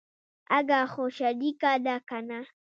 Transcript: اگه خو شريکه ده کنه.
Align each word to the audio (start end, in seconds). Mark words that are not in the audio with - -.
اگه 0.57 0.81
خو 0.91 1.03
شريکه 1.17 1.73
ده 1.85 1.95
کنه. 2.09 2.41